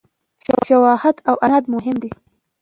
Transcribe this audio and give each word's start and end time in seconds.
شواهد 0.67 1.15
او 1.29 1.35
اسناد 1.45 1.63
مهم 1.73 1.95
دي. 2.03 2.11